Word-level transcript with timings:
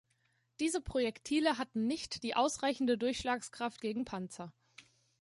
Diese 0.59 0.81
Projektile 0.81 1.59
hatten 1.59 1.85
nicht 1.85 2.23
die 2.23 2.35
ausreichende 2.35 2.97
Durchschlagskraft 2.97 3.81
gegen 3.81 4.03
Panzer. 4.03 4.51